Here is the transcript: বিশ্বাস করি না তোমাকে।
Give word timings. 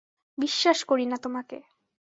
বিশ্বাস 0.37 0.79
করি 0.83 1.05
না 1.05 1.17
তোমাকে। 1.17 1.57